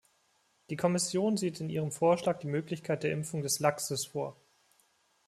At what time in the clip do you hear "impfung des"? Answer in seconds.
3.11-3.59